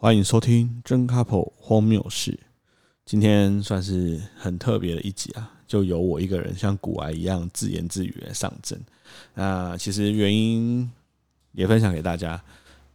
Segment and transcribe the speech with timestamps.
[0.00, 2.38] 欢迎收听真 couple 荒谬事。
[3.04, 8.80] 今天算是很特别的一集啊，就由我一个人像古癌一样自言自语来上阵。
[9.34, 10.88] 那其实原因
[11.50, 12.40] 也分享给大家。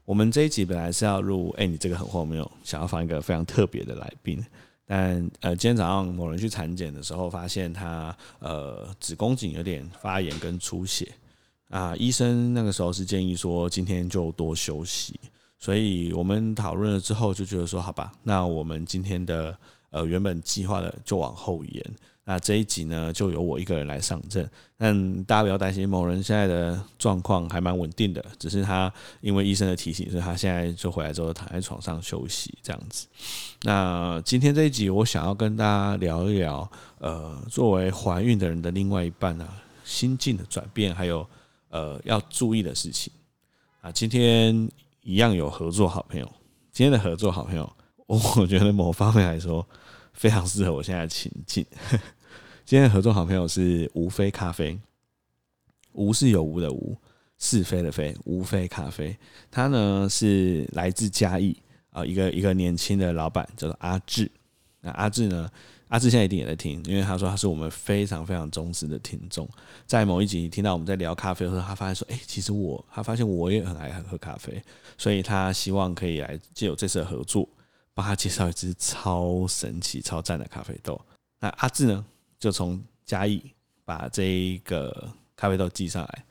[0.06, 4.42] 我们这一集本来是要录，哎、你这个很荒谬，想要放一个非常特别的来宾。
[4.86, 11.12] 但呃，今天早上某人去产检的时候，发现他呃子宫颈有点发炎跟出血
[11.68, 11.94] 啊。
[11.98, 15.20] 医生那个时候是建议说今天就多休息。
[15.64, 19.58] 所以我们讨论了之后，就觉得说，好吧，那我们今天的
[19.92, 21.82] 呃原本计划的就往后延。
[22.26, 24.46] 那这一集呢，就由我一个人来上阵。
[24.78, 33.08] 但大家不要担心，某人现在的状况还蛮稳定的，只是他因为医生的提醒，所以他现在就回来之后躺在床上休息这样子。
[33.62, 41.26] 那今天这一集，我想要跟大家聊一聊，呃，作为怀孕的人的另外一半啊，心境的转变，还有
[41.70, 43.14] 呃要注意的事情
[43.80, 44.70] 啊，今天。
[45.04, 46.26] 一样有合作好朋友，
[46.72, 47.72] 今天的合作好朋友，
[48.08, 49.68] 我 觉得某方面来说
[50.14, 51.66] 非常适合我现在的情境。
[52.66, 54.80] 今天的合作好朋友是无非咖啡，
[55.92, 56.98] 无是有无的无，
[57.38, 59.16] 是非的非，无非咖啡。
[59.52, 61.58] 他呢是来自嘉义
[61.90, 64.32] 啊，一个一个年轻的老板叫做阿志。
[64.80, 65.50] 那阿志呢？
[65.94, 69.48] 阿志现在一定也在听，因为他说他是我们非常非常忠实的听众。
[69.86, 74.60] 在某一集听到我们在聊咖啡的时候，他发现说：“哎，其实我他发现我也很爱喝咖啡，
[74.98, 77.48] 所以他希望可以来借由这次的合作，
[77.94, 81.00] 帮他介绍一支超神奇、超赞的咖啡豆。”
[81.40, 82.04] 那阿志呢，
[82.40, 83.44] 就从嘉义
[83.86, 86.26] 把这一个咖啡豆寄上来。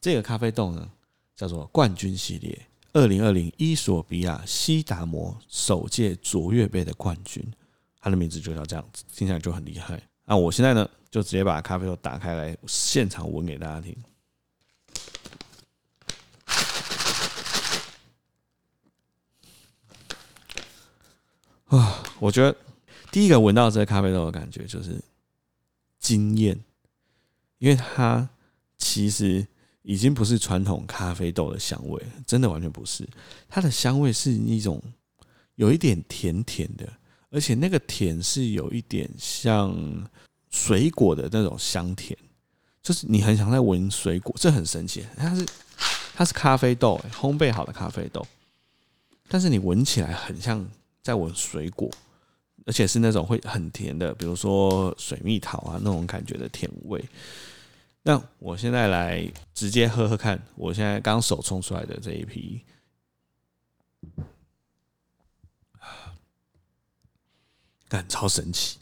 [0.00, 0.90] 这个咖啡豆呢，
[1.36, 7.40] 叫做冠军系列，二零二零伊索比亚西达摩首届卓越杯的冠军。
[8.04, 9.98] 他的名字就叫这样子，听起来就很厉害。
[10.26, 13.96] 那我现在呢，就直接把咖啡豆打开来，现场闻给大家听。
[21.68, 22.54] 啊，我觉得
[23.10, 25.02] 第一个闻到这个咖啡豆的感觉就是
[25.98, 26.62] 惊艳，
[27.56, 28.28] 因为它
[28.76, 29.46] 其实
[29.80, 33.08] 已经不是传统咖啡豆的香味，真的完全不是。
[33.48, 34.82] 它的香味是一种
[35.54, 36.86] 有一点甜甜的。
[37.34, 39.76] 而且那个甜是有一点像
[40.50, 42.16] 水果的那种香甜，
[42.80, 45.04] 就是你很想在闻水果，这很神奇。
[45.16, 45.44] 它是
[46.14, 48.24] 它是咖啡豆，烘焙好的咖啡豆，
[49.26, 50.64] 但是你闻起来很像
[51.02, 51.90] 在闻水果，
[52.66, 57.04] 而且是那种会很甜的，比如说水蜜桃啊那种感觉的甜味。
[58.04, 62.62] 那我现在来直接喝喝看，我现在刚手冲出来的这一批。
[67.94, 68.78] 感超神奇，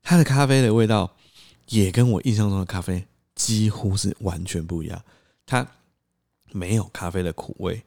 [0.00, 1.14] 它的咖啡的味道
[1.68, 5.04] 也跟我印象中的咖啡几乎是完全不一样。
[5.44, 5.66] 它
[6.50, 7.82] 没有咖啡的苦味，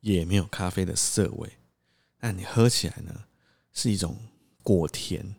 [0.00, 1.48] 也没有咖啡的涩味，
[2.18, 3.14] 但你喝起来呢，
[3.72, 4.16] 是一种
[4.64, 5.36] 果甜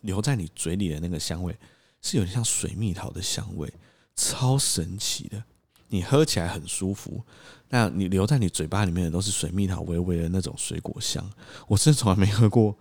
[0.00, 1.54] 留在你嘴里的那个香味，
[2.00, 3.70] 是有点像水蜜桃的香味，
[4.14, 5.44] 超神奇的。
[5.88, 7.22] 你喝起来很舒服，
[7.68, 11.30] 那你留在你嘴巴里面的都是水蜜桃微微的那种水果香。
[11.68, 12.76] 我是从来没喝过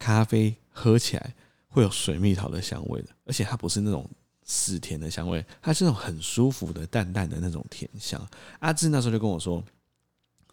[0.00, 1.34] 咖啡喝起来
[1.68, 4.10] 会有水蜜桃的香味的，而且它不是那种
[4.42, 8.20] 死甜的香味，它是那种很舒服的淡淡的那种甜香。
[8.58, 9.62] 阿志那时候就跟我说，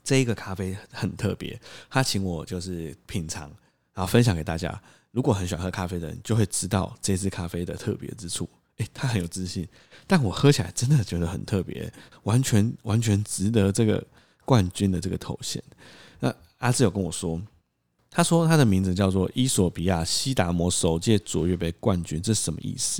[0.03, 1.59] 这一个咖啡很特别，
[1.89, 3.49] 他请我就是品尝，
[3.93, 4.79] 然后分享给大家。
[5.11, 8.47] 如果很喜欢喝咖啡的人，就会知道这支咖啡的特别之处。
[8.77, 9.67] 诶，他很有自信。
[10.05, 11.91] 但我喝起来真的觉得很特别，
[12.23, 14.05] 完全完全值得这个
[14.45, 15.63] 冠军的这个头衔。
[16.19, 17.41] 那阿志有跟我说，
[18.17, 22.99] 他说他的名字叫做伊索比亚西达摩首届卓越杯冠军，这是什么意思？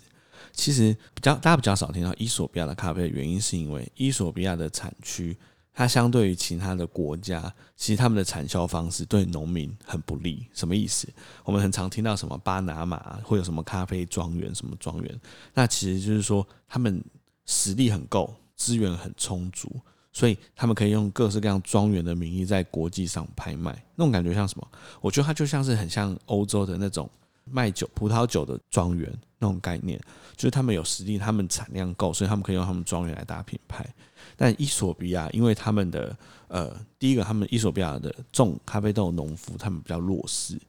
[0.54, 5.36] 其实比较大家比较少听到伊索比亚的咖啡原因，是因为伊索比亚的产区。
[5.74, 10.46] 它相对于其他的国家，其实他们的产销方式对农民很不利。
[10.54, 11.08] 什么意思？
[11.44, 15.20] 我们很常听到什么巴拿马会有什么咖啡庄园，什么庄园，
[15.56, 17.04] 那其实就是说他们
[17.48, 19.82] 实力很够，资源很充足，
[20.18, 23.72] 所以他们可以用各式各样庄园的名义在国际上拍卖。
[23.94, 24.68] 那种感觉像什么？
[25.00, 27.08] 我觉得它就像是很像欧洲的那种
[27.44, 30.02] 卖酒、葡萄酒的庄园那种概念，
[30.36, 33.88] 就是他们有实力，他们产量够，所以他们可以用他们庄园来打品牌。
[34.36, 36.18] 但伊索比亚，因为他们的
[36.48, 40.60] 呃，第一个，他们伊索比亚的种咖啡豆农夫，他们比较弱势，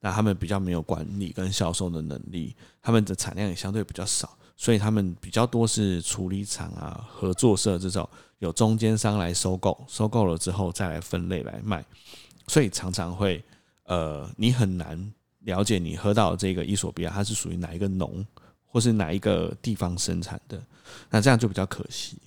[0.00, 11.84] 那他们比较没有管理跟销售的能力，他们的产量也相对比较少，所以他们比较多是处理厂啊、合作社这种有中间商来收购，收购了之后再来分类来卖，
[12.48, 13.42] 所以常常会
[13.84, 18.26] 呃，你很难了解你喝到的这个伊索比亚它是属于哪一个农
[18.64, 20.62] 或是哪一个地方生产的，
[21.08, 22.18] 那这样就比较可惜。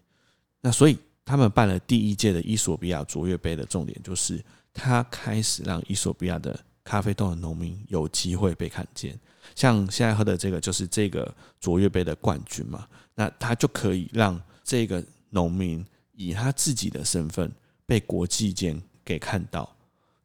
[0.62, 9.18] 那所以他们办了第一届的伊索比亚卓越杯的重点就是，他开始让伊索比亚的咖啡豆的农民有机会被看见。
[9.56, 15.86] 像现在喝的这个，就是这个卓越杯的冠军嘛，那他就可以让这个农民
[16.20, 17.50] 以他自己的身份
[17.86, 19.74] 被国际间给看到，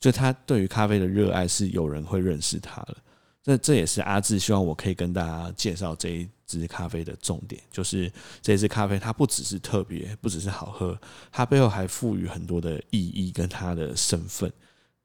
[0.00, 2.96] 就他对于咖啡的热爱是有人会认识他的。
[3.44, 8.10] 这这也是阿志希望我可以跟大家介绍这一支咖啡的重点，就是
[8.42, 10.98] 这支咖啡它不只是特别，不只是好喝，
[11.30, 14.52] 它背后还赋予很多的意义跟它的身份。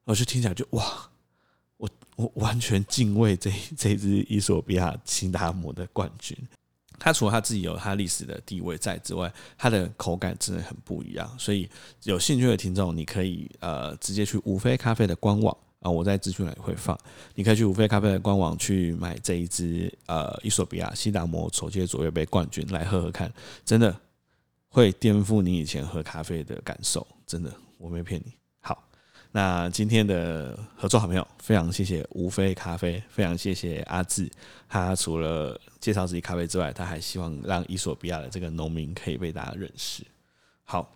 [0.05, 1.07] 我就听起来就哇，
[1.77, 6.35] 我我完全敬畏这这支伊索比亚新达姆的冠军。
[6.99, 11.33] 它除了它自己有它历史的地位在之外，它的口感真的很不一样。
[11.39, 11.69] 所以
[12.03, 15.55] 有兴趣的听众，你可以呃直接去五妃咖啡的官网。
[15.79, 16.99] 啊，我在资讯栏也会放，
[17.35, 23.31] 你可以去五妃咖啡的官网去买这一支呃伊索比亚西达摩首届卓越杯冠军来喝喝看，
[23.63, 23.95] 真的
[24.67, 28.33] 会颠覆你以前喝咖啡的感受，真的我没骗你。
[29.31, 34.29] 那今天的合作好朋友，非常谢谢五妃咖啡，非常谢谢阿志，
[34.67, 40.03] 他除了介绍自己咖啡之外，他还希望让伊索比亚的这个农民可以被大家认识。
[40.63, 40.95] 好。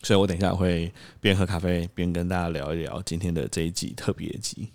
[0.00, 4.68] 所以我等一下会边喝咖啡边跟大家聊一聊今天的这一集特别集。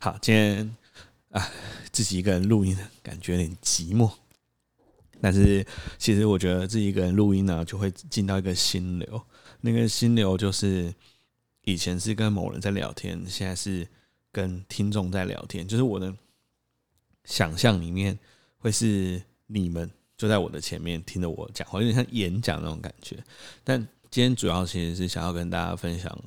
[0.00, 0.76] 好，今天
[1.30, 1.48] 啊
[1.92, 4.10] 自己一个人录音，感觉有点寂寞。
[5.20, 5.66] 但是
[5.98, 9.22] 其实我觉得自己一个人录音呢，就会进到一个心流。
[9.60, 10.94] 那个心流就是
[11.64, 13.86] 以前是跟某人在聊天，现在是
[14.32, 15.66] 跟听众在聊天。
[15.66, 16.14] 就是我的
[17.24, 18.18] 想象里面
[18.58, 19.90] 会是你们。
[20.18, 23.22] 就在我的前面听着我讲话，有点像演讲那种感觉。
[23.62, 23.78] 但
[24.10, 26.18] 今天主要其实是想要跟大家分享，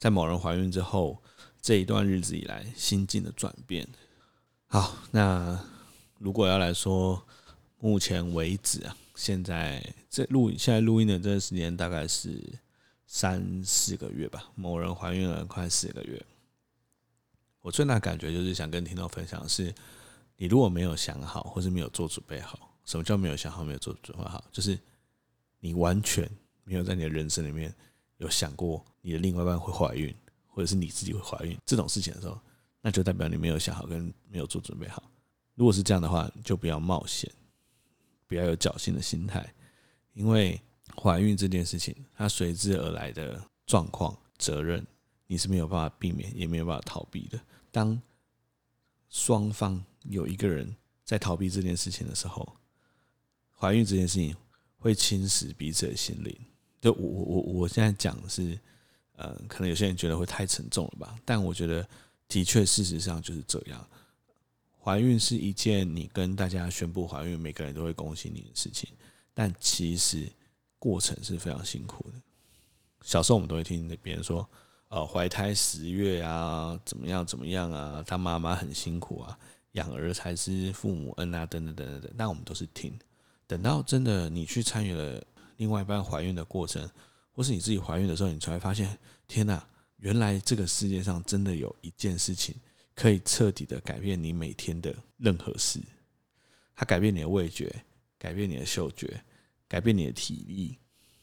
[0.00, 1.16] 在某人怀孕之后
[1.62, 3.86] 这一段日子以来心境的转变。
[4.66, 5.56] 好，那
[6.18, 7.24] 如果要来说，
[7.86, 9.80] 目前为止啊，现在
[10.10, 12.42] 这录现在录音的这段时间大概是
[13.06, 14.50] 三四个月吧。
[14.56, 16.20] 某人怀孕了快四个月，
[17.60, 19.72] 我最大感觉就是想跟听众分享的是，
[20.36, 22.76] 你如果没有想好，或是没有做准备好。
[22.84, 24.44] 什么叫没有想好，没有做准备好？
[24.50, 24.76] 就是
[25.60, 26.28] 你完全
[26.64, 27.72] 没有在你的人生里面
[28.16, 30.12] 有想过你的另外一半会怀孕，
[30.48, 32.36] 或者是你自己会怀孕这种事情的时候，
[32.80, 35.00] 那就代表你没有想好跟没有做准备好。
[35.54, 37.32] 如果是这样的话，就不要冒险，
[38.26, 39.54] 不要有侥幸的心态，
[40.14, 40.60] 因为
[40.96, 44.84] 怀孕这件事情，它随之而来的状况、责任，
[45.26, 47.38] 你是没有办法避免，也没有办法逃避的。
[47.70, 48.00] 当
[49.08, 50.74] 双方有一个人
[51.04, 52.56] 在逃避这件事情的时候，
[53.54, 54.34] 怀孕这件事情
[54.78, 56.36] 会侵蚀彼此的心灵。
[56.80, 58.58] 就我我我我现在讲的是，
[59.16, 61.18] 呃，可能有些人觉得会太沉重了吧？
[61.24, 61.86] 但我觉得
[62.28, 63.88] 的确，事实上就是这样。
[64.86, 68.88] 怀孕是一件你跟大家宣布怀孕，每个人都会恭喜你的事情，
[69.34, 70.30] 但其实
[70.78, 72.22] 过程是非常辛苦的。
[73.02, 74.48] 小时候我们都会听别人说，
[74.86, 79.36] 呃，怀胎十月啊，怎么样怎么样啊，当妈妈很辛苦啊，
[79.72, 82.14] 养儿才知父母恩啊，等等等等等。
[82.16, 82.96] 但我们都是听。
[83.48, 85.20] 等到真的你去参与了
[85.56, 86.88] 另外一半怀孕的过程，
[87.32, 88.96] 或是你自己怀孕的时候，你才会发现，
[89.26, 89.66] 天哪，
[89.96, 92.54] 原来这个世界上真的有一件事情
[92.96, 95.78] 可以彻底的改变你每天的任何事。
[96.74, 97.72] 它改变你的味觉，
[98.18, 99.22] 改变你的嗅觉，
[99.68, 100.78] 改变你的体力，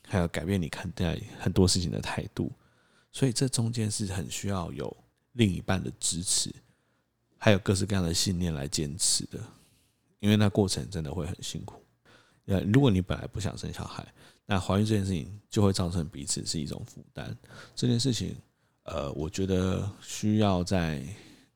[0.08, 2.52] 还有改变你看待很多事情的态度。
[3.12, 4.96] 所以这中间是很需要有
[5.34, 6.50] 另一半的支持，
[7.38, 9.40] 还有各式各样的信念来坚持的，
[10.20, 11.84] 因为那过程真的会很辛苦。
[12.46, 14.06] 呃，如果你本来不想生小孩，
[14.46, 17.38] 那怀孕这件事情就会造成彼此是一种负担。
[17.76, 18.36] 这件事情，
[18.84, 21.02] 呃，我觉得需要在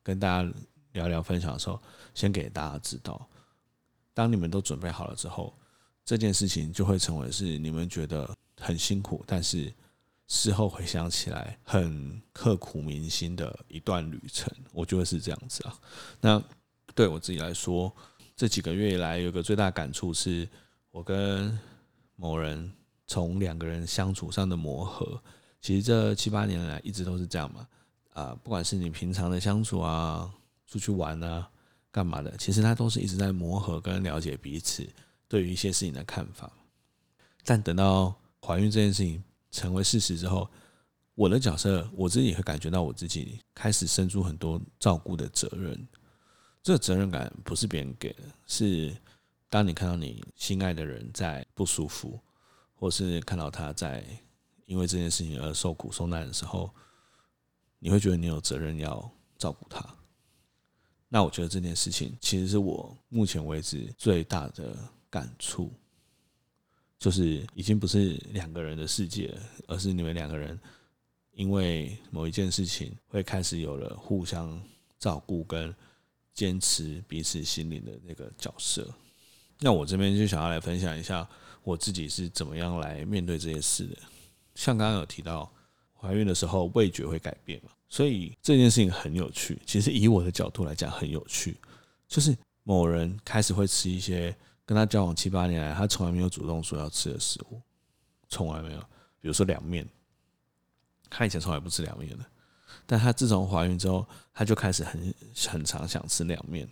[0.08, 0.50] 跟大家
[0.92, 1.78] 聊聊分享的时候，
[2.14, 3.28] 先给大家知道。
[4.14, 5.52] 当你们都准备好了之后，
[6.02, 9.70] 这件事情就会成为是你们觉得很辛苦，但是
[10.26, 14.50] 事后回想起来很刻骨铭心的一段旅程。
[14.72, 15.78] 我觉得是这样子啊。
[16.22, 16.42] 那
[16.94, 17.94] 对我自己来说，
[18.34, 20.48] 这几个月以来有个最大感触是。
[20.90, 21.56] 我跟
[22.16, 22.72] 某人
[23.06, 25.22] 从两个人相处上的磨合，
[25.60, 27.68] 其实这七八年来一直都是这样嘛。
[28.18, 30.28] 啊，不管是你平常的相处啊，
[30.66, 31.48] 出去玩啊，
[31.92, 34.84] 干嘛的，其实他都是一直在磨合跟了解彼此
[35.28, 36.50] 对于一些事情的看法。
[37.44, 38.12] 但等到
[38.44, 39.22] 怀孕这件事情
[39.52, 40.50] 成为事实之后，
[41.14, 45.86] 我的角色我自己也会感觉到我自己开始生出很多照顾的责任。
[46.62, 48.96] 这个责任感不是别人给的，是。
[49.50, 52.20] 当你看到你心爱的人在不舒服，
[52.74, 54.04] 或是看到他在
[54.66, 56.70] 因为这件事情而受苦受难的时候，
[57.78, 59.84] 你会觉得你有责任要照顾他。
[61.08, 64.76] 那我觉得这件事情其实是我目前为止最大的
[65.08, 65.72] 感触。
[66.98, 69.32] 就是已经不是两个人的世界，
[69.68, 70.58] 而是你们两个人
[71.30, 74.60] 因为某一件事情会开始有了互相
[74.98, 75.72] 照顾跟
[76.34, 78.92] 坚持彼此心灵的那个角色。
[79.60, 81.28] 那我这边就想要来分享一下
[81.62, 83.96] 我自己是怎么样来面对这些事的。
[84.56, 85.48] 像刚刚有提到
[86.00, 89.60] 怀孕的时候味觉会改变嘛，所以这件事情很有趣。
[89.66, 91.56] 其实以我的角度来讲很有趣，
[92.06, 94.34] 就是某人开始会吃一些。
[94.68, 97.58] 跟他交往七八年来，他从来没有主动说要吃的食物，
[98.28, 98.80] 从来没有。
[99.18, 99.88] 比如说凉面，
[101.08, 102.24] 他以前从来不吃凉面的，
[102.84, 105.14] 但他自从怀孕之后，他就开始很
[105.48, 106.68] 很常想吃凉面。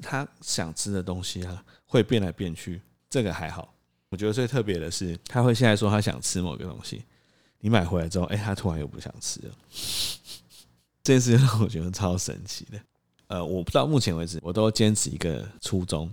[0.00, 3.74] 他想吃的东西啊，会变来变去，这个还好。
[4.08, 7.04] 我觉得最特别的是，他会现在说他想吃某个东西，
[7.64, 9.54] 你买回来之后，哎，他突然又不想吃了。
[11.02, 12.78] 这件事情让我觉得超神奇的。
[13.28, 16.12] 呃，我不知道目前为止，我都坚持一个初衷。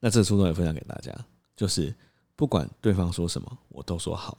[0.00, 1.14] 那这个初衷也分享给大家，
[1.56, 1.94] 就是
[2.36, 4.36] 不管对方说什么，我都说好。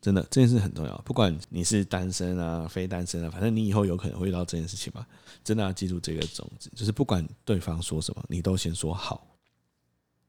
[0.00, 0.96] 真的，这件事很重要。
[0.98, 5.04] 不管你是单身啊、非单身啊，反正你以后有可能会遇到这件事情嘛。
[5.42, 9.26] 真的要记住这个种子，就是不管对方说什么，你都先说好。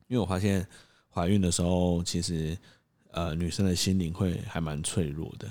[0.08, 0.68] 因为我发现
[1.12, 2.58] 怀孕的时候，其实
[3.18, 5.48] 呃女生的心灵会还蛮脆弱的。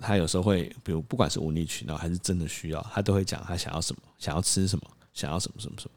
[0.00, 5.90] 她有时候会，比如不管是无理取闹还是真的需要，她都会讲她想要什么，想要吃什么，想要什么什么什么。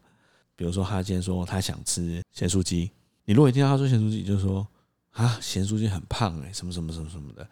[0.54, 2.90] 比如说，她今天说她想吃咸酥鸡，
[3.24, 4.66] 你如果听到她说咸酥鸡，就说
[5.12, 7.48] 啊，咸酥鸡很胖哎，什么什么什么什么的，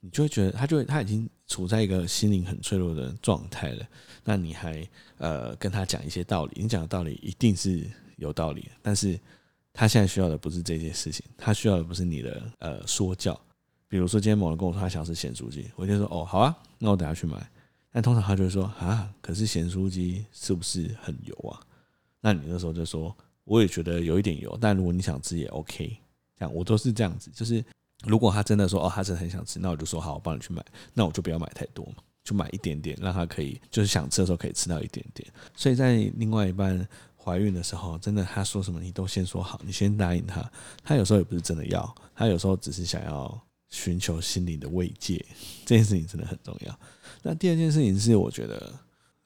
[0.00, 3.86] 你就会觉得她就会他已经处在一个心灵很脆弱的状态了。
[4.24, 4.88] 那你还
[5.18, 9.20] 呃跟她讲一些道理，你讲的道理一定是有道理，但是
[9.72, 13.38] 他现在需要的不是这件事情，他需要的不是你的呃说教。
[13.88, 17.50] 比如说今天某人跟我说他想吃咸酥鸡，我就说哦好啊，那我等下去买。
[17.90, 21.60] 但通常他就会说啊，可是咸酥鸡是不是很油啊？
[22.20, 23.14] 那你那时候就说，
[23.44, 25.98] 我也觉得有一点油，但如果你想吃也 OK。
[26.38, 27.62] 这样我都是这样子，就是
[28.06, 30.64] 如果他真的说哦，他真的很想吃，那我就说好，我帮你去买。
[30.94, 35.30] 那我就不要买太多嘛，就买一点点，让他可以就是想吃的时候可以吃到一点点。
[35.54, 36.88] 所以在另外一半
[37.22, 40.50] 怀孕的时候，真的他说什么你都先说好，你先答应他。
[40.82, 45.24] 他有时候也不是真的要，他有时候只是想要寻求心灵的慰藉。
[45.64, 46.78] 这件事情真的很重要。
[47.22, 48.72] 那第二件事情是，我觉得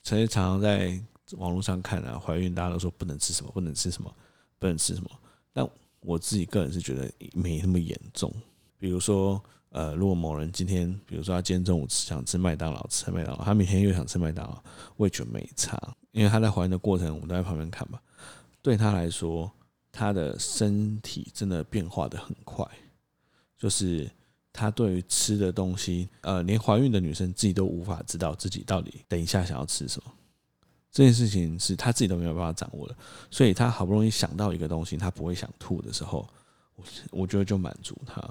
[0.02, 1.00] 其实常常在。
[1.38, 4.08] 网络上看啊，怀孕大家都说不能吃什么，不能吃什么，
[4.60, 5.10] 不能吃什么。
[5.52, 8.32] 但我自己个人是觉得没那么严重。
[8.78, 14.62] 比如说，呃，如果某人今天，比如说他今天中午想吃麦当劳，吃麦当劳，他明天又想吃麦当劳，
[14.96, 15.76] 我也觉没差，
[16.16, 18.00] 因为他在怀孕的过程，我们都在旁边看吧。
[18.62, 19.52] 对他来说，
[19.92, 22.66] 他的身体真的变化得很快，
[23.58, 24.10] 就是
[24.50, 30.10] 他对于吃的东西，呃，连怀孕的女生自己都无法知道自己到底等一下想要吃什么。
[30.90, 32.96] 这件事情是他自己都没有办法掌握的，
[33.30, 36.26] 所以他好不容易想到一个东西，他不会想吐的时候，
[36.76, 38.22] 我我觉得就满足他，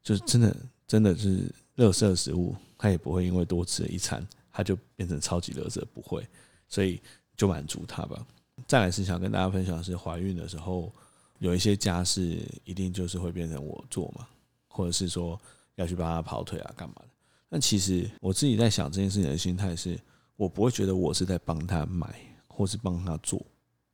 [0.00, 0.56] 就是真的
[0.86, 6.24] 真的是垃圾食物，他也不会因为多吃了一餐，他就变成超级垃圾，不会，
[6.68, 7.00] 所以
[7.36, 8.26] 就满足他吧。
[8.66, 10.92] 再来是想跟大家分享的是，怀孕的时候
[11.38, 14.26] 有一些家事一定就是会变成我做嘛，
[14.68, 15.40] 或者是说
[15.76, 17.08] 要去帮他跑腿啊干嘛的。
[17.48, 19.98] 但其实我自己在想这件事情的心态是。
[20.38, 22.14] 我不会觉得我是在帮他买，
[22.46, 23.40] 或是帮他做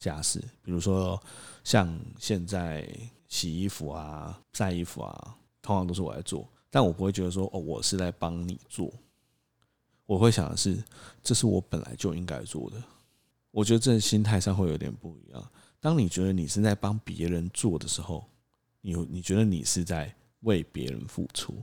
[0.01, 1.17] 家事，比如说
[1.63, 2.85] 像现在
[3.29, 8.93] 洗衣服啊、晒衣服啊，通常都是我来做，但我不会觉得说哦，我是在帮你做。
[10.07, 10.83] 我会想的是，
[11.23, 12.83] 这是我本来就应该做的。
[13.51, 15.51] 我觉得这心态上会有点不一样。
[15.81, 18.25] 当你觉得你是在帮别人做的时候，
[18.81, 21.63] 你你觉得你是在为别人付出。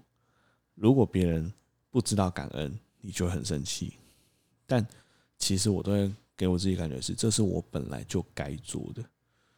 [0.75, 1.51] 如果别人
[1.89, 3.93] 不知道感恩，你就很生气。
[4.65, 4.85] 但
[5.37, 9.03] 其实我都会给我自己感觉是，这是我本来就该做的。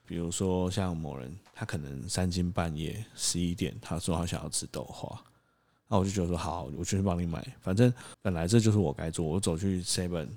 [0.05, 5.23] 比如说像某人，他可能三更半夜十一点，他说他想要吃豆花，
[5.91, 7.45] 那我就觉得说好，我就去帮你买。
[7.59, 10.29] 反正本来这就是我该做，我走去 Seven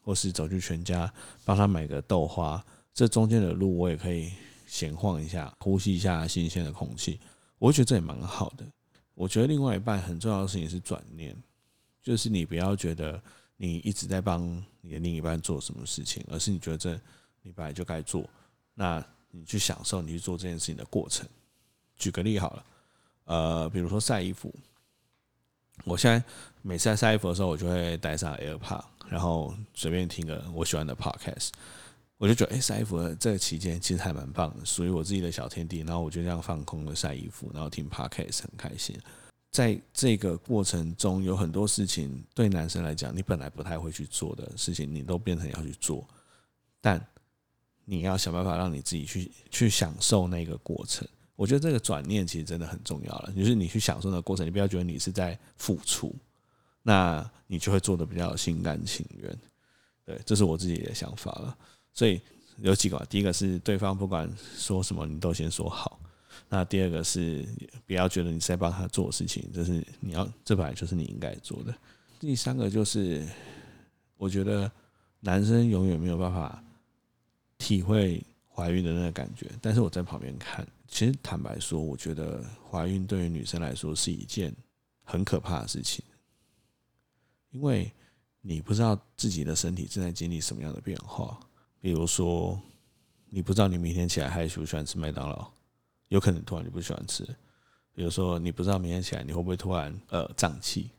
[0.00, 1.12] 或是走去全家
[1.44, 2.64] 帮他买个豆花，
[2.94, 4.30] 这中间的路我也可以
[4.68, 7.18] 闲晃一下，呼吸一下新鲜的空气，
[7.58, 8.64] 我觉得这也蛮好的。
[9.14, 11.36] 我觉得另外一半很重要的事情是转念，
[12.00, 13.20] 就是你不要觉得。
[13.62, 14.42] 你一直在帮
[14.80, 16.98] 你的另一半做什么事情，而是你觉得这
[17.42, 18.24] 你本来就该做，
[18.72, 21.28] 那你去享受你去做这件事情的过程。
[21.98, 22.64] 举个例好了，
[23.24, 24.50] 呃，比如说晒衣服，
[25.84, 26.22] 我现在
[26.62, 31.50] 每次在晒衣服的时候，我就会带上 AirPod，然后随便听个我喜欢的 Podcast，
[32.18, 35.78] 我就觉得，哎，晒衣服的这个期间其实还蛮棒的，属于我自己的小天地。
[35.78, 38.96] 然后我就这样放空的晒衣服，然后听 Podcast 很开心。
[39.50, 46.06] 在这个过程中，有很多事情对男生来讲，你本来不太会去做的事情，你都变成要去做。
[46.80, 47.04] 但
[47.84, 51.08] 你要想办法让你自己去去享受那个过程。
[51.40, 56.14] 我觉得这个转念其实真的很重要了，就是你去享受那个过程，你不要觉得你是在付出，
[56.82, 59.38] 那你就会做得比较心甘情愿。
[60.04, 61.56] 对，这是我自己的想法了。
[61.94, 62.20] 所以
[62.58, 65.98] 有几个，第一个是对方不管说什么，你都先说好。
[66.46, 67.42] 那第二个是
[67.86, 71.74] 不要觉得你在帮他做事情，这是你要，这本来就是你应该做的。
[72.18, 73.26] 第三个就是，
[74.18, 74.70] 我觉得
[75.20, 76.62] 男生永远没有办法
[77.56, 78.22] 体会
[78.60, 84.54] 怀孕的那个感觉，但是我在旁边看，其实坦白说，我觉得怀孕对于女生来说是一件
[85.02, 86.04] 很可怕的事情，
[87.52, 87.90] 因为
[88.42, 91.40] 你不知道自己的身体正在经历什么样的变化。
[91.80, 92.60] 比如说，
[93.30, 95.50] 你不知道你明天起来还喜不喜欢吃麦当劳。
[96.08, 97.24] 有可能突然就不喜欢吃，
[97.94, 100.90] 比如说你不知道明天起来你会不会突然呃胀气，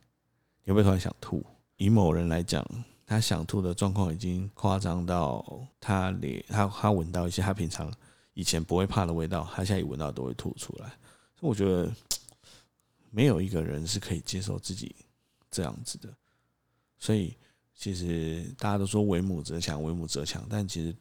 [0.63, 1.45] 你会不会突然想吐？
[1.77, 2.65] 以某人来讲，
[3.11, 7.93] 他想吐的状况已经夸张到他连他他闻到一些他平常
[8.33, 10.87] 以前不会怕的味道，他现在一闻到都会吐出来。
[11.37, 11.91] 所以我觉得
[13.09, 14.95] 没有一个人是可以接受自己
[15.49, 16.07] 这样子的。
[16.99, 17.35] 所以
[17.75, 20.95] 其实大家都说为母则强，为母则强，但其实。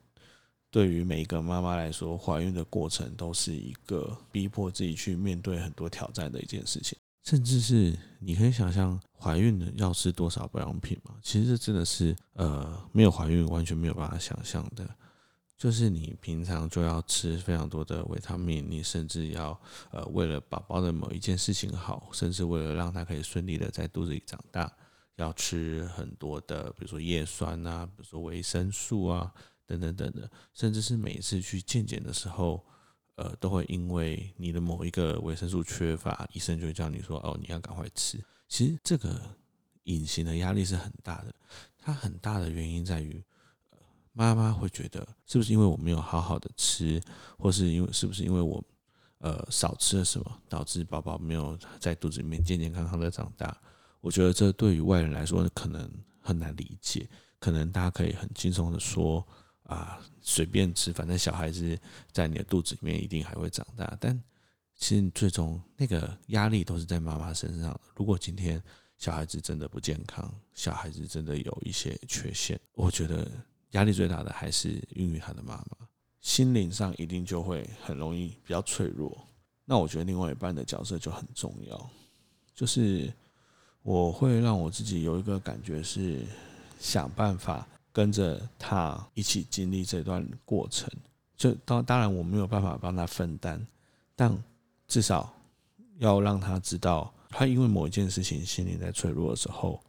[0.73, 6.97] 对于每一个妈妈来说，怀孕的过程都是一个逼迫自己去面对很多挑战的一件事情，
[7.31, 11.15] 甚至是你可以想象怀孕的要吃多少保养品吗？
[11.23, 14.85] 其实这真的是呃没有怀孕完全没有办法想象的。
[15.57, 19.57] 就是你平常就要吃非常多的维他命，你甚至要
[19.93, 24.73] 呃为了宝宝的某一件事情好，甚至为了让他可以顺利的在肚子里长大，
[25.15, 29.33] 要吃很多的，比如说叶酸啊，比如说维生素啊。
[29.67, 32.67] 等等等等，甚至是每一次去健检的时候，
[33.21, 39.21] 呃，都会因为你的某一个维生素缺乏，医生就会叫你说：“哦，你要赶快吃。”其实这个
[39.83, 41.35] 隐形的压力是很大的。
[41.77, 43.23] 它很大的原因在于，
[44.15, 46.99] 妈妈会觉得是不是因为我没有好好的吃，
[47.37, 48.65] 或是因为是不是因为我
[49.19, 53.55] 呃少吃了什么，导致宝宝没有在肚子里面健健康康的长大？
[54.01, 55.91] 我觉得这对于外人来说可能
[56.23, 57.07] 很难理解，
[57.39, 59.23] 可能大家可以很轻松的说。
[59.71, 61.79] 啊，随便吃，反正小孩子
[62.11, 63.97] 在你的肚子里面一定还会长大。
[64.01, 64.21] 但
[64.77, 67.81] 其实你最终那个压力都是在妈妈身上。
[67.95, 68.61] 如果今天
[68.99, 73.31] 小孩子真的不健康，小孩子真的有一些缺陷，我觉得
[73.71, 75.87] 压力最大的还是孕育他的妈妈，
[76.21, 79.17] 心灵上一定就会很容易比较脆弱。
[79.65, 81.91] 那我觉得另外一半的角色就很重要，
[82.57, 83.13] 就是
[83.83, 86.27] 我会让我自己有一个感觉是
[86.81, 87.69] 想办法。
[87.93, 90.89] 跟着他一起经历这段过程，
[91.37, 93.65] 就当当然我没有办法帮他分担，
[94.15, 94.37] 但
[94.87, 95.33] 至少
[95.99, 99.83] 要让他知道，他因为某一件事情心灵在脆弱的时候，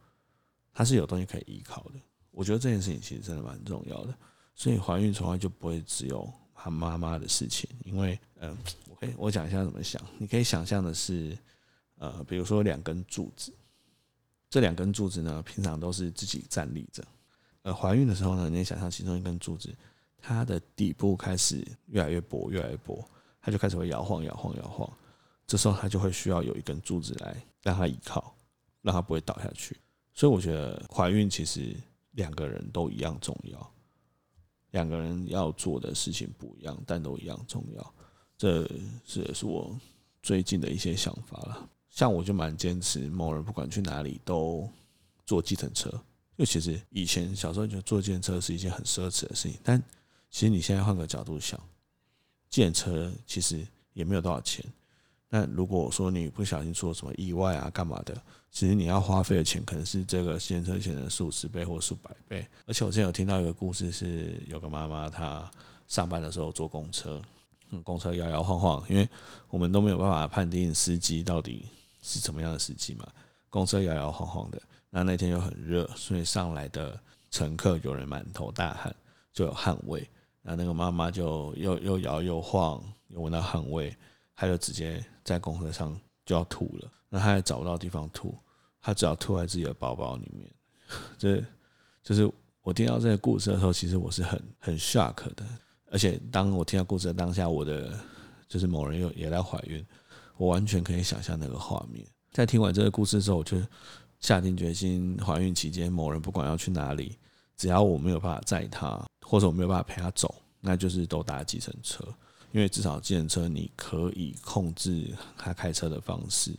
[0.72, 1.92] 他是有东西可以依靠的。
[2.30, 4.14] 我觉得这件事情其实真的蛮重要的，
[4.54, 8.56] 所以怀孕从来就不会只有他妈妈的事情，因为嗯，
[8.88, 11.36] 我可以我讲一下怎么想，你可以想象的是，
[11.98, 13.52] 呃，比如说两根柱子，
[14.48, 17.04] 这两根柱子呢，平常都是自己站立着。
[17.62, 19.72] 呃，怀孕的时候呢，你也想象其中一根柱子，
[20.18, 23.04] 它的底部开始越来越薄，越来越薄，
[23.40, 24.90] 它就开始会摇晃、摇晃、摇晃。
[25.46, 28.34] 这时候它就会需要有一根柱子来让它依靠，
[28.80, 29.76] 让它不会倒下去。
[30.14, 31.76] 所以我觉得怀孕其实
[32.12, 33.72] 两个人都一样重要，
[34.72, 37.94] 两个人要做的事情不一样，但都一样重要。
[38.36, 38.68] 这
[39.04, 39.78] 是也是我
[40.22, 41.68] 最近的一些想法了。
[41.88, 44.68] 像我就蛮坚持，某人不管去哪里都
[45.24, 46.02] 坐计程车。
[46.42, 49.80] 就其实以前小时候就坐电车是一件很奢侈的事情，但
[50.28, 51.56] 其实你现在换个角度想，
[52.50, 54.64] 电车其实也没有多少钱。
[55.28, 62.44] 那如果说你不小心出了什么意外啊，干嘛的，其实你要花费的钱可能是这个电车钱的数十倍或数百倍。
[62.66, 65.48] 而且我之前有听到一个故事，是有个妈妈她
[65.86, 67.22] 上班的时候坐公车，
[67.84, 69.08] 公车摇摇晃晃，因为
[69.48, 71.66] 我们都没有办法判定司机到底
[72.02, 73.06] 是怎么样的司机嘛，
[73.52, 74.58] 公车摇摇晃晃的。
[74.88, 76.98] 那那天又很热，所以上来的
[77.30, 78.94] 乘客有人满头大汗，
[79.30, 80.08] 就有汗味。
[80.40, 83.94] 那那个妈妈就又又摇又晃，又闻到汗味，
[84.34, 86.90] 她就直接在公车上就要吐了。
[87.10, 88.34] 那她也找不到地方吐，
[88.80, 90.50] 她只好吐在自己的包包里面。
[91.18, 91.42] 这
[92.02, 92.30] 就是
[92.62, 95.44] 我听到这个故事的时候，其实我是很很 shock 的。
[95.90, 97.98] 而且当我听到故事的当下，我的
[98.48, 99.84] 就是某人又也在怀孕，
[100.36, 102.06] 我完全可以想象那个画面。
[102.32, 103.56] 在听完这个故事之后，我就。
[104.20, 107.18] 下定决心，怀孕期间某人不管要去哪里，
[107.56, 112.04] 只要我没有办法载他，或者我没有办法陪他走，那就是都搭计程车。
[112.52, 116.54] 因为至少计程车你可以控制他开车的方式，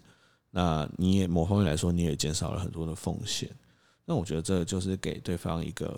[0.52, 3.50] 那你也某方面来说，你也减少了很多的风险。
[4.04, 5.98] 那我觉得这就是给对方一个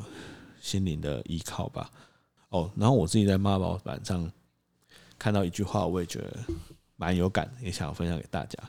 [0.62, 1.90] 心灵的依靠吧。
[2.50, 4.32] 哦，然后我自己在妈宝板上
[5.18, 6.38] 看到一句话，我也觉得
[6.96, 8.60] 蛮有感，也想要分享给大家。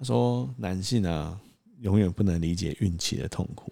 [0.00, 1.38] 他说：“男性啊，
[1.80, 3.70] 永远不能理解孕期的痛苦，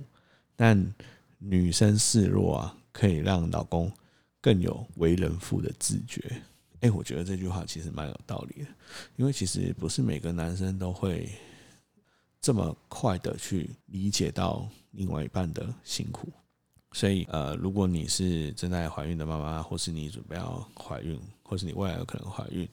[0.55, 0.95] 但
[1.39, 3.91] 女生示弱啊，可以让老公
[4.39, 6.23] 更有为人父的自觉。”
[6.81, 8.69] 哎，我觉得这句话其实蛮有道理的，
[9.17, 11.31] 因为其实不是每个男生都会
[12.43, 16.29] 这么快的去理解到另外一半的辛苦。
[16.93, 22.69] 所以，呃，如果你是正在怀孕的妈妈，或是你准备要怀孕，或是你未来有可能怀孕，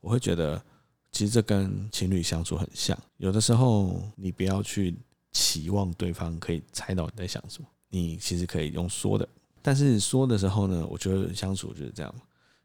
[0.00, 0.62] 我会觉得，
[1.10, 2.96] 其实这跟情侣相处很像。
[3.16, 4.94] 有的时候，你不要去
[5.32, 9.28] 期望对方可以猜到你在想什么，你其实可以用说的。
[9.60, 12.14] 但是说的时候呢，我觉得相处就是这样。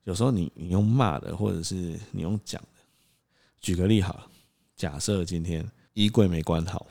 [0.04, 1.76] 有时候你你用骂的，或者是
[2.12, 2.68] 你用讲的。
[3.60, 4.28] 举个例好了，
[4.76, 6.86] 假设今天衣柜没关好，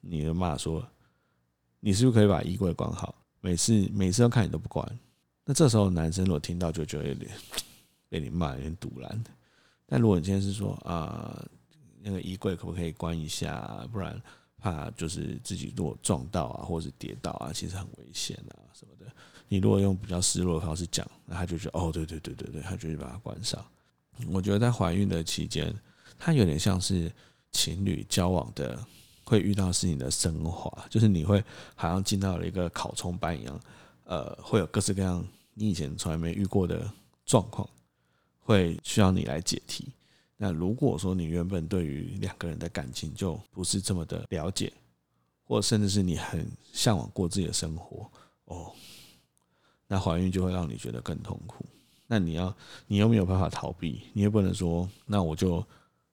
[0.00, 0.86] 你就骂说，
[1.80, 3.14] 你是不是可以把衣柜关好？
[3.40, 4.98] 每次每次都看你都不关，
[5.44, 7.30] 那这时候男生如果听到就觉得有点
[8.10, 9.24] 被你骂有点赌烂。
[9.88, 11.44] 但如果你今天是说啊，
[12.02, 13.84] 那个衣柜可不可以关一下？
[13.90, 14.20] 不然
[14.58, 19.10] 怕就是自己如果撞到啊，或者是跌倒啊，其实很危险啊什么的。
[19.48, 23.64] 你如果用比较失落的方式讲，那他就觉得哦，对对对对对，他就会把它关上。
[24.28, 25.74] 我觉得在怀孕的期间，
[26.18, 27.10] 它有点像是
[27.52, 28.78] 情侣交往的。
[29.24, 33.60] 会遇到事情的升华，就是你会好像进到了一个考冲班一样，
[34.04, 35.22] 呃，会有各式各样
[35.52, 36.90] 你以前从来没遇过的
[37.26, 37.68] 状况，
[38.48, 39.86] 会需要你来解题。
[40.38, 44.72] 那如果说你原本对于两个人的感情就不是这么的了解，
[45.44, 48.10] 或甚至是你很向往过自己的生活，
[48.46, 48.72] 哦，
[49.86, 51.66] 那怀孕就会让你觉得更痛苦。
[52.06, 52.56] 那你要，
[52.86, 55.62] 你又没有办法逃避，你也不能说，那我就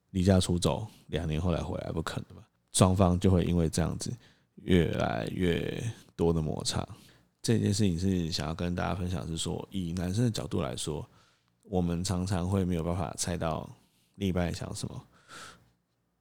[0.10, 2.46] 离家出走，两年后来回来，不可能吧？
[2.74, 4.12] 双方就会因为这样子
[4.56, 5.82] 越来越
[6.18, 6.86] 多的摩擦。
[7.42, 11.08] 这件事情是想要跟大家分享，是说以男生的角度来说，
[11.68, 13.70] 我们常常会没有办法猜到
[14.16, 15.08] 另一半想什么。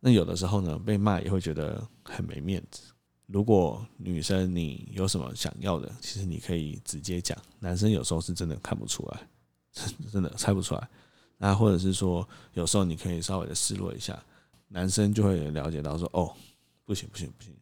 [0.01, 2.93] 那有的时候呢，被骂也会觉得很没面子。
[3.27, 7.37] 如果女生你有什么想要的，其实你可以直接讲。
[7.59, 9.29] 男生有时候是真的看不出来，
[10.13, 10.89] 真的猜不出来。
[11.39, 14.23] 那或者是说，有时候你可以稍微的示弱一下。
[14.69, 16.35] 男生就会了解到说：“哦，
[16.85, 17.55] 不行不行不行，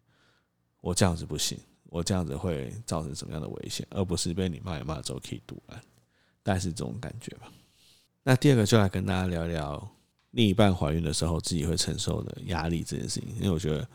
[0.80, 5.80] 我这样子不行，我这样子会造成什么样的危险，而不是被你骂一骂之后可以读完，
[6.42, 7.52] 大概是这种感觉吧。”
[8.24, 9.90] 那第二个就来跟大家聊聊
[10.30, 13.86] 另一半怀孕的时候自己会承受的压力这件事情，因为我觉得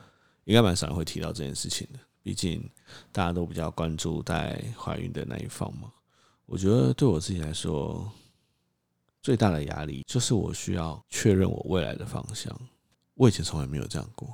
[0.43, 2.69] 应该蛮少人会提到这件事情的，毕竟
[3.11, 5.91] 大家都比较关注在怀孕的那一方嘛。
[6.45, 8.09] 我觉得对我自己来说，
[9.21, 12.53] 最大的压力就是我需要确认我未来的方向。
[13.15, 14.27] 我以前从来没有这样过，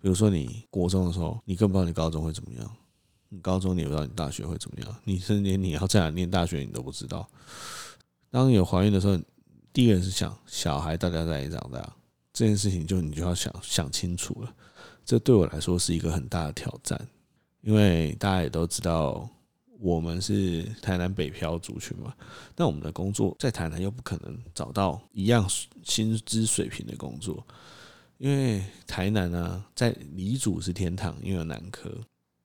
[0.00, 2.66] 比如说你国中的时候，你更不知道你高中会怎么样；
[3.28, 7.28] 你高中你也不知道你大学会怎么样；你甚至连你要在哪念大学你都不知道。
[8.30, 9.18] 当有怀孕的时候，
[9.72, 11.96] 第一个人是想小孩到底在哪里长大，
[12.32, 14.54] 这件事情就你就要想想清楚了。
[15.04, 17.00] 这对我来说是一个很大的挑战，
[17.60, 19.28] 因为大家也都知道，
[19.78, 22.12] 我们是台南北漂族群嘛，
[22.56, 25.48] 那我们的工作在台南又不可能找到一样
[25.84, 27.46] 薪资水平的工作。
[28.18, 31.90] 因为台南呢，在理组是天堂，因为有南科，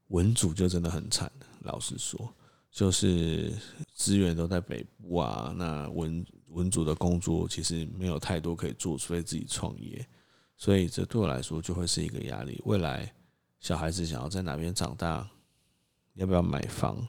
[0.10, 1.32] 文组就真的很惨。
[1.62, 2.32] 老实说，
[2.72, 3.54] 就是
[3.94, 10.04] 资源都在北部啊，那文文组的工作其实没有太多可以做，除非自己创业。
[10.56, 12.62] 所以这对我来说就会是一个压力。
[12.66, 13.14] 未来
[13.60, 15.30] 小孩子想要在哪边长大，
[16.14, 17.06] 要不要买房，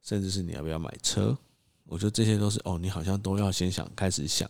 [0.00, 1.36] 甚至是你要不要买车，
[1.86, 4.48] 我觉得这些都是哦，你好像都要先想，开始想。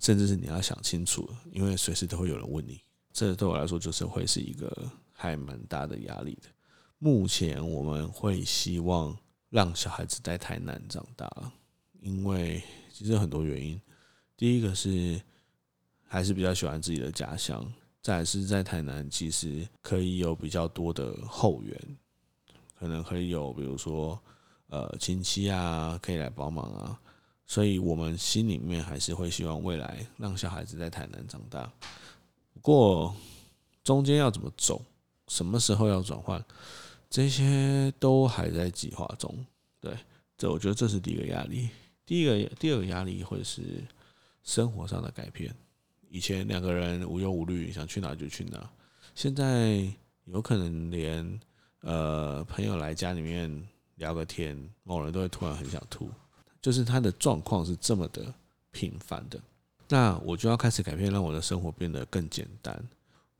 [0.00, 2.80] 甚至是你要想清楚，因为随时都会有人问你，
[3.12, 6.48] 这对我来说就是会是一个还蛮大的压力的。
[6.98, 9.16] 目前我们会希望
[9.52, 11.30] 让小孩子在台南长大，
[12.00, 13.78] 因为其实很多原因。
[14.34, 15.20] 第一个是
[16.08, 21.78] 还是比较喜欢自己的家乡，再是在台南其实可以有比较多的后援，
[22.78, 24.18] 可能可以有比如说
[24.68, 26.98] 呃亲戚啊可以来帮忙啊。
[27.44, 31.70] 所以，我们心里面还是会希望未来让小孩子在台南长大。
[32.54, 33.14] 不过，
[33.84, 34.82] 中间要怎么走，
[35.28, 36.42] 什么时候要转换，
[37.12, 39.36] 这些都还在计划中。
[39.78, 39.94] 对，
[40.38, 41.68] 这我觉得这是第一个压力。
[42.06, 43.84] 第一个，第二个压力会是
[44.42, 45.54] 生活上的改变。
[46.08, 48.66] 以前两个人无忧无虑，想去哪就去哪，
[49.14, 49.86] 现在
[50.24, 51.40] 有可能连
[51.82, 53.62] 呃朋友来家里面
[53.96, 56.08] 聊个天，某人都会突然很想吐。
[56.62, 58.32] 就是他的状况是这么的
[58.70, 59.38] 频繁的，
[59.86, 62.82] 那我就要开始改变，让我的生活变得更简单。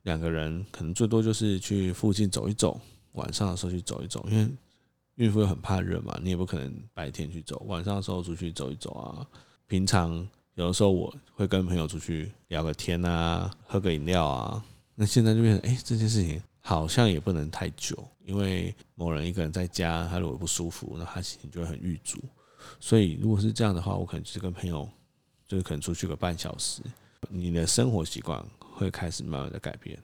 [0.03, 2.79] 两个人可能最多就是去附近走一走，
[3.13, 4.49] 晚上的时候去走一走，因为
[5.17, 9.27] 孕妇又很怕热嘛，你也不可能白天去走，晚上的时候出去走一走啊。
[9.67, 14.65] 平常有的时候我会跟朋友出去聊个天啊，喝个饮料啊。
[14.95, 22.19] 那现在就变成，哎，这件事情好像也不能太久，因为某人一个人在家，他如果不舒服，那他心情就会很郁卒。
[22.79, 24.89] 所以如果是这样的话，我可能就是跟朋友，
[25.49, 26.83] 就是可能出去个半小时，
[27.29, 29.99] 你的生活习惯会开始慢慢的改变。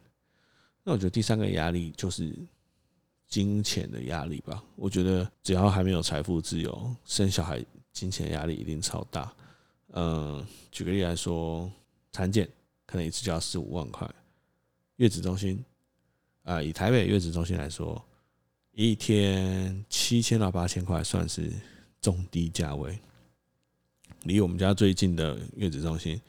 [0.82, 2.34] 那我觉得第三个压力就是
[3.28, 4.62] 金钱的压力吧。
[4.74, 9.32] 我觉得只要还没有财富自由，生小孩金钱压力一定超大。
[9.92, 11.70] 嗯，举个例来说，
[12.10, 12.48] 产检
[12.86, 14.08] 可能一次就要四五万块，
[14.96, 15.62] 月子中心
[16.42, 18.02] 啊，以台北月子中心来说，
[18.72, 21.52] 一天七千到八千块算是
[22.00, 22.98] 中低价位。
[24.24, 26.20] 离我们家最近的月子中心，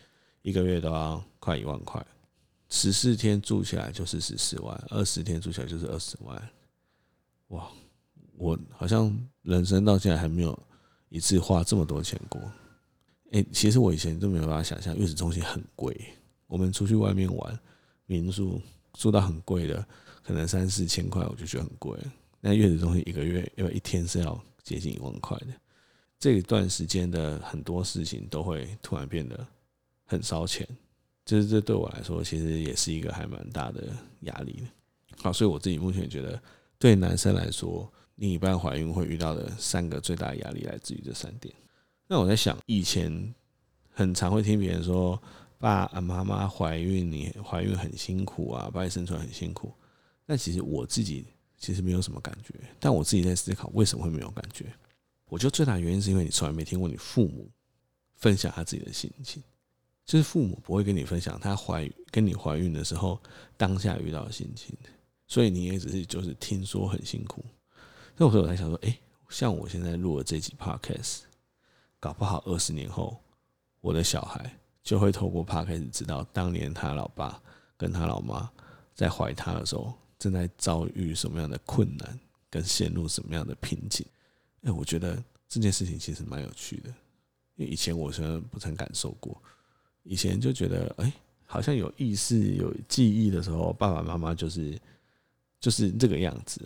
[0.42, 2.06] 一个月都要快一万块。
[2.70, 6.50] 十四天住起来就是十四万，二十天住起来就是二十万，
[7.50, 7.70] 哇！
[8.38, 10.58] 我好像人生到现在还没有
[11.10, 12.42] 一次花这么多钱过。
[13.32, 15.96] 哎，其实我以前都没有办法想象月子中心很贵。
[16.48, 17.60] 我们出去外面玩，
[18.06, 18.62] 民宿
[18.94, 19.86] 住到很贵的，
[20.24, 21.96] 可能三四千块，我就觉得很贵。
[22.40, 25.48] 那月子中心一个月要一天是要接近一万块的，
[26.18, 29.46] 这一段时间的很多事情都会突然变得
[30.06, 30.68] 很烧钱。
[31.26, 33.90] 就是这对我来说，其实也是一个还蛮大的
[34.22, 34.64] 压力。
[35.18, 36.42] 好，所以我自己目前觉得，
[36.80, 41.54] 对男生来说，另一半怀孕会遇到的三个最大压力来自于这三点。
[42.08, 43.36] 那我在想，以前
[43.92, 45.22] 很常会听别人说，
[45.58, 49.72] 爸啊妈妈怀孕，你怀孕很辛苦啊，把你生出来很辛苦。
[50.26, 51.26] 但其实我自己
[51.58, 52.56] 其实没有什么感觉。
[52.80, 54.66] 但我自己在思考，为什么会没有感觉？
[55.26, 57.48] 我觉得最大的原因是因为你从来没听过你父母
[58.16, 59.44] 分享他自己的心情。
[60.06, 63.22] 就是父母不会跟你分享他怀跟你怀孕的时候
[63.56, 64.76] 当下遇到的心情，
[65.30, 67.46] 所以你也只是就是听说很辛苦。
[68.18, 71.20] 那我说我在想说，哎，像我现在录了这集 podcast，
[72.00, 73.18] 搞不好二十年后，
[73.80, 74.52] 我的小孩
[74.84, 77.42] 就会透过 podcast 知道当年他老爸
[77.78, 78.52] 跟他老妈
[78.94, 84.06] 在怀他的时候正在遭遇什么样的困难，跟陷入什么样的瓶颈。
[84.64, 86.90] 哎，我觉得这件事情其实蛮有趣的，
[87.56, 89.42] 因为以前我虽然不曾感受过。
[90.04, 91.14] 以前就觉得，哎，
[91.46, 94.80] 好像有意识、有记忆的时候，爸爸妈妈就是
[95.60, 96.62] 就是这个样子，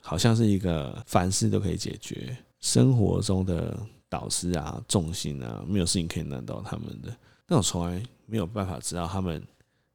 [0.00, 7.16] 好像是一个凡事都可以解决，生活中的导师啊、重心啊，没有事情可以难倒他们的。
[7.46, 9.42] 但我从来没有办法知道他们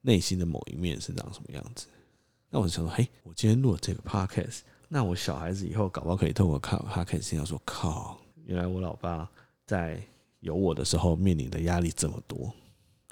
[0.00, 1.86] 内心的某一面是长什么样子。
[2.50, 9.28] 那我就想说，嘿，我今天录了这个 podcast，那我小孩子以后搞不好可以透过看 podcast 听到说，靠，原来我老爸
[9.66, 10.02] 在。
[10.40, 12.54] 有我的时候面临的压力这么多，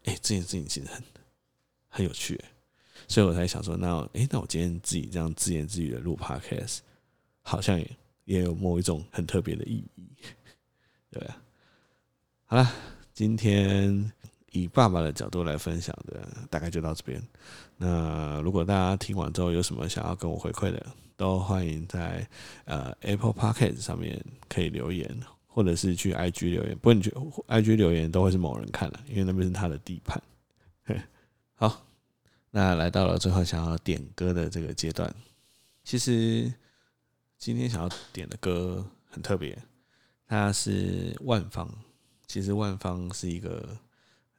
[0.05, 1.03] 哎，这件事情其实很
[1.89, 2.41] 很有趣，
[3.09, 6.79] 所以我才想说，那哎，那我今天自己这样自言自语的录 podcast，
[7.43, 7.91] 好像也
[8.25, 10.09] 也有某一种很特别的意义，
[11.11, 11.37] 对啊。
[12.45, 12.73] 好了，
[13.13, 14.13] 今天
[14.53, 17.23] 以爸爸的角度来分享的，大概就到这边。
[17.77, 22.27] 那如果大家听完之后有什么想要跟我回馈的，都欢迎在
[22.65, 25.17] 呃 Apple Podcast 上面可以留言。
[25.49, 27.09] 或者是去 IG 留言，不过你去
[27.49, 30.23] IG 留言都会是某人看的，因为那边是他的地盘。
[31.57, 31.83] 好，
[32.57, 35.15] 那来到了最后想要点歌的这个阶段，
[35.85, 36.51] 其实
[37.37, 39.63] 今天想要点的歌很特别，
[40.27, 41.71] 她是万芳。
[42.27, 43.77] 其实万芳是一个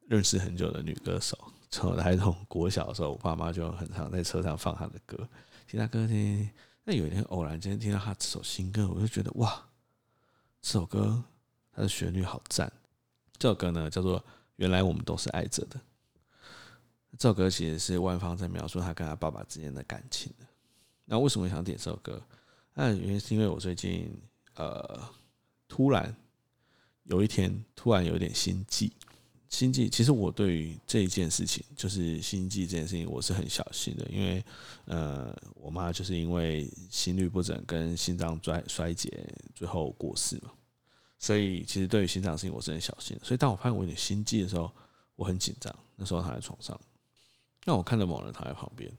[0.08, 1.38] 认识很久的女歌手，
[1.70, 5.30] 从来从国小的时候，我爸妈就很常在车上放她的歌。
[5.68, 6.50] 其他歌呢？
[6.86, 9.64] 那有一天偶然间听到她这首新歌，我就觉得哇！
[10.64, 11.24] 这首歌
[11.72, 12.74] 它的旋律好赞，
[13.38, 14.20] 这首歌呢叫做
[14.56, 15.80] 《原来我们都是爱着的》。
[17.18, 20.46] 这首歌其实是万芳在描述她跟她爸爸之间的感情的。
[21.06, 22.22] 那为什么想点这首歌？
[22.74, 24.10] 那原因是因为我最近
[24.56, 25.02] 呃
[25.68, 26.16] 突然
[27.04, 28.92] 有一天突然有点心悸。
[29.50, 34.44] 心悸其实我对于这一件事情，就是心悸这件事情，我是很小心的，因为
[34.86, 39.10] 呃，我妈就是因为心律不整跟心脏衰衰竭，
[39.56, 40.52] 最后过世嘛，
[41.18, 43.24] 所以其实对于心脏事情我是很小心的。
[43.24, 44.70] 所以当我发现我有点心悸的时候，
[45.16, 45.74] 我很紧张。
[45.96, 46.80] 那时候躺在床上，
[47.66, 48.92] 那我看到某人躺在旁边，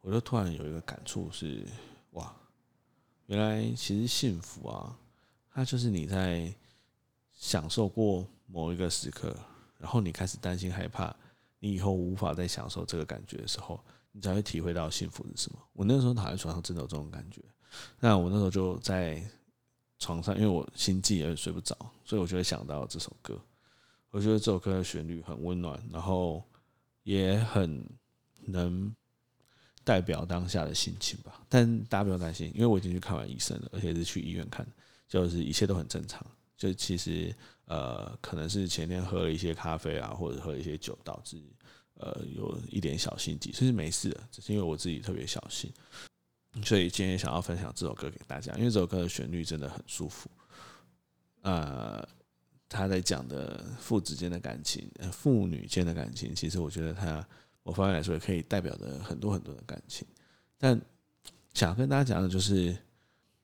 [0.00, 1.66] 我就突然有一个感触是：
[2.12, 2.34] 哇，
[3.26, 4.98] 原来其实幸福啊，
[5.50, 6.52] 它就是你在
[7.32, 9.36] 享受过某一个时刻。
[9.78, 11.14] 然后你开始担心害怕，
[11.58, 13.78] 你以后无法再享受这个感觉的时候，
[14.10, 15.58] 你才会体会到幸福是什么。
[15.74, 17.42] 我那时候躺在床上，真的有这种感觉。
[18.00, 19.22] 那我那时候就在
[19.98, 21.76] 床上，因为我心悸而睡不着，
[22.06, 23.38] 所以我就会想到这首歌。
[24.10, 26.42] 我觉得这首歌的旋律很温暖，然后
[27.02, 27.86] 也很
[28.46, 28.94] 能
[29.84, 31.42] 代表当下的心情吧。
[31.48, 34.66] 但大家不用担心，因为我已经去看完医生了，而且是去医院看，
[35.08, 36.24] 就是一切都很正常。
[36.56, 37.34] 就其实
[37.66, 41.36] 呃，可能是前天喝了一些咖啡啊，或者喝了一些酒，导致
[41.94, 45.70] 呃有一点小心悸，其实没事的，只是因为我自己特别小心。
[46.64, 50.30] 所以今天想要分享这首歌给大家，因为这首歌的旋律真的很舒服。
[51.42, 52.08] 呃，
[52.66, 57.28] 他在讲的父子间的感情，父女间的感情，其实我觉得他
[57.66, 60.06] 我方面来说也可以代表着很多很多的感情。
[60.56, 60.80] 但
[61.52, 62.76] 想跟大家讲的就是，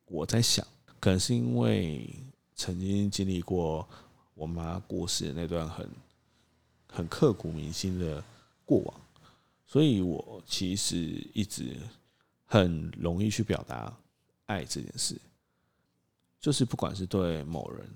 [0.07, 0.67] 我在想，
[1.01, 2.09] 可能是因为
[2.55, 3.87] 曾经经历过
[4.35, 5.89] 我妈过世的那段很
[6.91, 8.25] 很刻骨铭心的
[8.65, 9.01] 过往，
[9.67, 10.97] 所以我其实
[11.35, 11.77] 一直。
[12.45, 13.91] 很容易去表达
[14.45, 15.19] 爱这件事，
[16.39, 17.89] 就是不管是对某人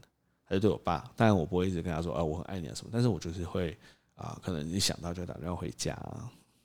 [0.45, 3.77] 还是对我爸，当然我不会一直跟他说啊我很爱你啊什么，但是我就是会
[4.17, 5.97] 啊，可能一想到就打电话回家，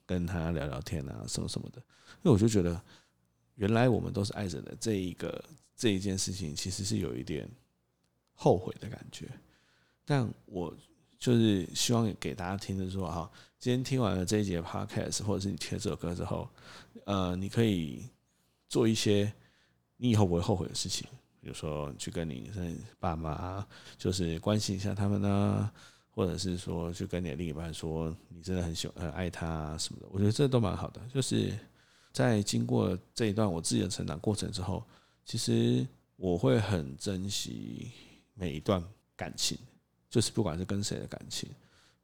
[0.06, 2.82] 跟他聊聊天啊什么什么的，因为我就觉得
[3.56, 5.44] 原来我们都是爱着的这一个
[5.76, 7.50] 这一件事情，其实是有一点
[8.34, 9.30] 后悔的感觉，
[10.04, 10.76] 但我
[11.20, 13.32] 就是希望给大家听的说哈。
[13.60, 16.50] 今天听完了这一节 podcast，或者是你听了这首歌之后，
[17.06, 18.10] 呃，你可以
[18.68, 19.32] 做一些
[19.98, 21.08] 你以后不会后悔的事情，
[21.40, 22.50] 比如说去跟你
[22.98, 23.64] 爸妈
[24.00, 25.72] 就是关心一下他们呢，
[26.12, 31.02] 或者是说去跟你的另一半说你真的很喜欢很爱他什么的，我觉得这都蛮好的。
[31.14, 31.58] 就是
[32.12, 34.84] 在经过这一段我自己的成长过程之后，
[35.26, 37.92] 其实我会很珍惜
[38.34, 38.84] 每一段
[39.16, 39.58] 感情，
[40.10, 41.50] 就是不管是跟谁的感情。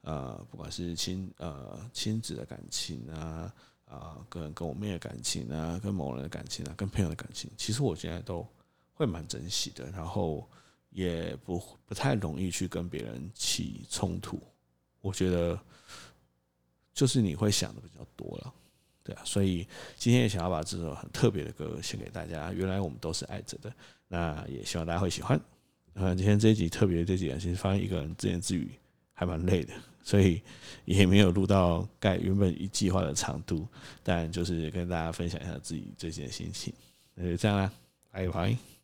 [0.01, 8.47] 呃，不管是亲呃亲子的感情啊，啊、跟跟我妹的感情啊，跟某人的感情啊，跟朋友的感情，其实我现在都
[8.93, 10.47] 会蛮珍惜的，然后
[10.89, 14.41] 也不不太容易去跟别人起冲突。
[15.01, 15.59] 我觉得
[16.93, 18.53] 就是你会想的比较多了，
[19.03, 22.51] 对啊，所以今天也想要把这首很特别的歌献给大家。
[22.51, 23.73] 原来我们都是爱着的，
[24.07, 25.39] 那也希望大家会喜欢。
[25.93, 28.71] 呃，今天这一集特别这几集，其实发现一个人自言自语
[29.13, 29.73] 还蛮累的。
[30.03, 30.41] 所以
[30.85, 33.67] 也没有录到盖原本一计划的长度，
[34.03, 36.73] 但就是跟大家分享一下自己最近的心情，
[37.13, 37.69] 那就这样啦，
[38.09, 38.76] 拜拜。